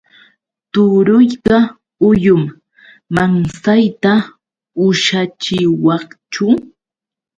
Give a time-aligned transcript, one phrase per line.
[0.71, 1.57] Turuyqa
[1.99, 2.43] huyum.
[3.15, 4.13] ¿Mansayta
[4.85, 6.47] ushachiwaqchu?